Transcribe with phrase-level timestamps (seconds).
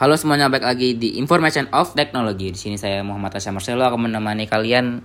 [0.00, 2.48] Halo semuanya, balik lagi di Information of Technology.
[2.48, 5.04] Di sini saya Muhammad Tasya Marcelo akan menemani kalian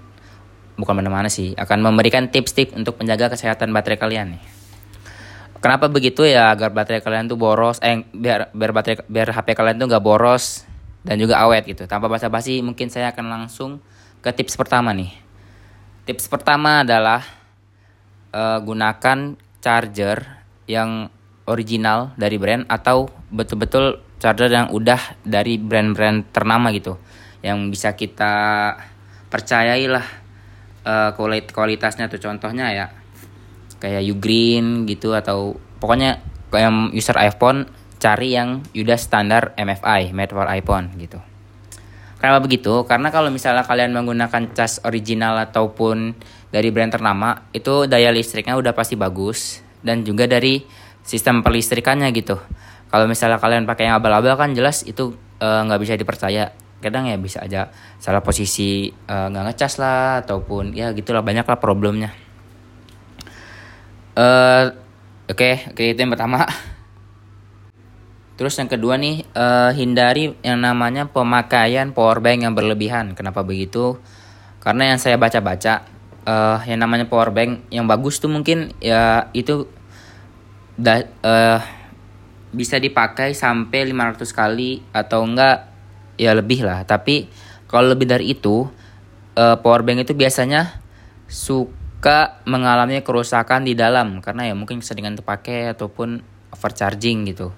[0.80, 4.44] bukan menemani sih, akan memberikan tips-tips untuk menjaga kesehatan baterai kalian nih.
[5.60, 9.84] Kenapa begitu ya agar baterai kalian tuh boros, eh biar biar baterai biar HP kalian
[9.84, 10.64] tuh nggak boros
[11.04, 11.84] dan juga awet gitu.
[11.92, 13.84] Tanpa basa-basi, mungkin saya akan langsung
[14.24, 15.12] ke tips pertama nih.
[16.08, 17.20] Tips pertama adalah
[18.32, 20.24] uh, gunakan charger
[20.72, 21.12] yang
[21.52, 26.96] original dari brand atau betul-betul charger yang udah dari brand-brand ternama gitu
[27.44, 28.74] yang bisa kita
[29.30, 30.06] percayai lah
[30.88, 31.12] uh,
[31.52, 32.18] kualitasnya tuh.
[32.18, 32.86] Contohnya ya
[33.78, 37.68] kayak Ugreen gitu atau pokoknya kayak user iPhone
[38.00, 41.20] cari yang udah standar MFI made for iPhone gitu.
[42.18, 42.88] Kenapa begitu?
[42.88, 46.16] Karena kalau misalnya kalian menggunakan cas original ataupun
[46.50, 50.66] dari brand ternama, itu daya listriknya udah pasti bagus dan juga dari
[51.06, 52.42] sistem perlistrikannya gitu
[52.96, 55.12] kalau misalnya kalian pakai yang abal-abal kan jelas itu
[55.44, 56.56] eh, nggak uh, bisa dipercaya.
[56.80, 57.68] Kadang ya bisa aja
[58.00, 62.16] salah posisi eh, nggak uh, ngecas lah ataupun ya gitulah banyak lah problemnya.
[64.16, 64.72] Uh,
[65.28, 66.48] oke okay, itu yang pertama.
[68.40, 73.12] Terus yang kedua nih uh, hindari yang namanya pemakaian power bank yang berlebihan.
[73.12, 74.00] Kenapa begitu?
[74.64, 75.84] Karena yang saya baca-baca
[76.24, 79.68] uh, yang namanya power bank yang bagus tuh mungkin ya itu
[80.80, 81.60] da, uh,
[82.56, 85.68] bisa dipakai sampai 500 kali atau enggak
[86.16, 86.88] ya lebih lah.
[86.88, 87.28] Tapi
[87.68, 88.72] kalau lebih dari itu
[89.36, 90.80] uh, power bank itu biasanya
[91.28, 94.24] suka mengalami kerusakan di dalam.
[94.24, 96.24] Karena ya mungkin keseringan terpakai ataupun
[96.56, 97.52] overcharging gitu.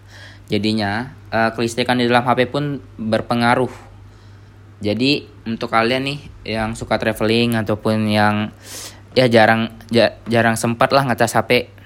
[0.49, 3.71] Jadinya uh, kelistrikan di dalam HP pun berpengaruh.
[4.81, 6.19] Jadi untuk kalian nih
[6.57, 8.53] yang suka traveling ataupun yang
[9.17, 11.76] ya jarang ja, jarang sempat lah ngecas HP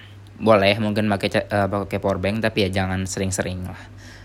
[0.42, 3.78] boleh mungkin pakai uh, pakai power bank tapi ya jangan sering-sering lah.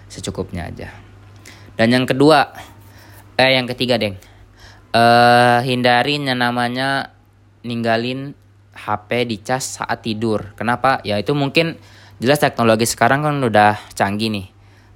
[0.08, 0.88] Secukupnya aja.
[1.76, 2.56] Dan yang kedua
[3.36, 4.16] eh yang ketiga deng.
[4.96, 7.12] Uh, hindarin yang namanya
[7.60, 8.32] ninggalin
[8.72, 10.56] HP dicas saat tidur.
[10.56, 11.04] Kenapa?
[11.04, 11.76] Ya itu mungkin
[12.16, 14.46] jelas teknologi sekarang kan udah canggih nih.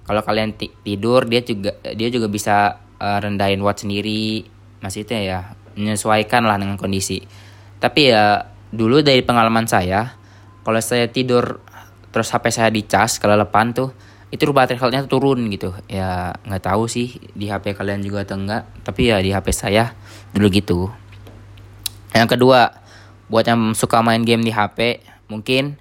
[0.09, 4.49] Kalau kalian tidur dia juga dia juga bisa uh, rendahin watt sendiri.
[4.81, 7.21] Itu ya menyesuaikan lah dengan kondisi.
[7.77, 10.20] Tapi ya dulu dari pengalaman saya
[10.67, 11.61] kalau saya tidur
[12.11, 13.95] terus HP saya dicas kalau lepan tuh
[14.31, 15.75] itu baterai health-nya turun gitu.
[15.91, 19.95] Ya nggak tahu sih di HP kalian juga atau enggak tapi ya di HP saya
[20.31, 20.79] dulu gitu.
[22.15, 22.71] Yang kedua
[23.31, 25.79] buat yang suka main game di HP mungkin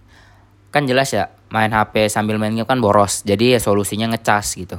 [0.69, 4.77] kan jelas ya main HP sambil main game kan boros jadi ya solusinya ngecas gitu.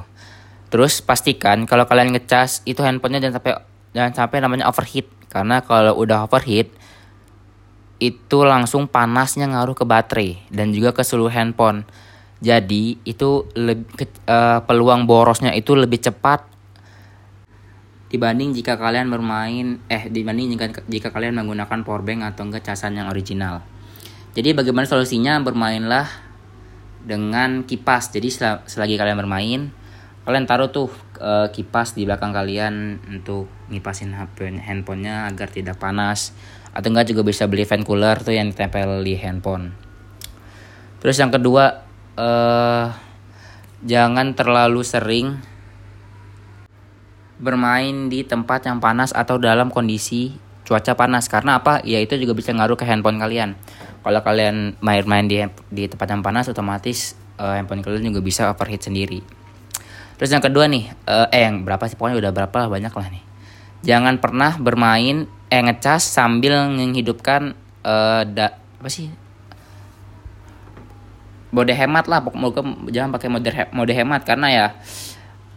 [0.71, 3.53] Terus pastikan kalau kalian ngecas itu handphonenya jangan sampai
[3.91, 6.71] jangan sampai namanya overheat karena kalau udah overheat
[8.01, 11.85] itu langsung panasnya ngaruh ke baterai dan juga ke seluruh handphone.
[12.41, 16.49] Jadi itu lebih uh, peluang borosnya itu lebih cepat
[18.09, 23.07] dibanding jika kalian bermain eh dibanding jika, jika kalian menggunakan powerbank atau enggak casan yang
[23.07, 23.61] original.
[24.33, 26.09] Jadi bagaimana solusinya bermainlah
[27.05, 28.09] dengan kipas.
[28.09, 28.33] Jadi
[28.65, 29.61] selagi kalian bermain,
[30.21, 30.87] kalian taruh tuh
[31.17, 36.37] uh, kipas di belakang kalian untuk ngipasin HP handphonenya agar tidak panas.
[36.71, 39.73] Atau enggak juga bisa beli fan cooler tuh yang ditempel di handphone.
[41.01, 41.83] Terus yang kedua
[42.15, 42.85] uh,
[43.81, 45.41] jangan terlalu sering
[47.41, 50.37] bermain di tempat yang panas atau dalam kondisi
[50.69, 51.25] cuaca panas.
[51.25, 51.81] Karena apa?
[51.81, 53.57] Ya itu juga bisa ngaruh ke handphone kalian.
[54.05, 55.41] Kalau kalian main-main di
[55.73, 59.40] di tempat yang panas otomatis uh, handphone kalian juga bisa overheat sendiri
[60.21, 61.97] terus yang kedua nih uh, eh yang berapa sih?
[61.97, 63.23] Pokoknya udah berapa lah banyak lah nih.
[63.81, 69.09] Jangan pernah bermain eh ngecas sambil menghidupkan uh, da, apa sih?
[71.49, 74.21] Mode hemat lah pokoknya jangan pakai mode mode hemat.
[74.21, 74.65] Karena ya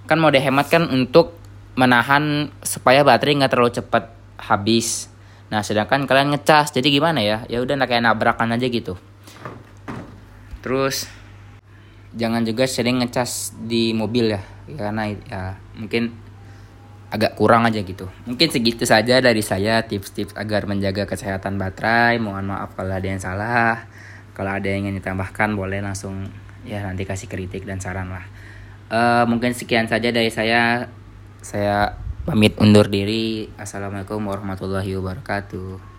[0.09, 1.37] kan mode hemat kan untuk
[1.77, 5.13] menahan supaya baterai nggak terlalu cepat habis.
[5.53, 7.45] Nah sedangkan kalian ngecas jadi gimana ya?
[7.53, 8.97] Ya udah kayak nabrakan aja gitu.
[10.65, 11.05] Terus
[12.15, 16.25] jangan juga sering ngecas di mobil ya karena ya mungkin
[17.15, 18.11] agak kurang aja gitu.
[18.27, 22.19] Mungkin segitu saja dari saya tips-tips agar menjaga kesehatan baterai.
[22.19, 23.87] Mohon maaf kalau ada yang salah.
[24.35, 26.27] Kalau ada yang ingin ditambahkan boleh langsung
[26.67, 28.27] ya nanti kasih kritik dan saran lah.
[28.91, 30.91] Uh, mungkin sekian saja dari saya.
[31.39, 31.95] Saya
[32.27, 33.53] pamit undur diri.
[33.61, 35.93] Assalamualaikum warahmatullahi wabarakatuh.